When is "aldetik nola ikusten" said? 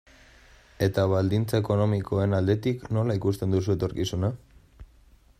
2.37-3.53